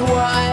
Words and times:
why 0.00 0.49